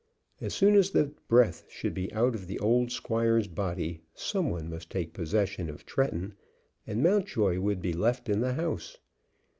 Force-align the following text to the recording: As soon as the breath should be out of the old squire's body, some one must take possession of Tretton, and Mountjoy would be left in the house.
As 0.41 0.55
soon 0.55 0.73
as 0.73 0.89
the 0.89 1.11
breath 1.27 1.63
should 1.69 1.93
be 1.93 2.11
out 2.11 2.33
of 2.33 2.47
the 2.47 2.57
old 2.57 2.91
squire's 2.91 3.47
body, 3.47 4.01
some 4.15 4.49
one 4.49 4.67
must 4.67 4.89
take 4.89 5.13
possession 5.13 5.69
of 5.69 5.85
Tretton, 5.85 6.33
and 6.87 7.03
Mountjoy 7.03 7.59
would 7.59 7.83
be 7.83 7.93
left 7.93 8.27
in 8.27 8.39
the 8.39 8.53
house. 8.53 8.97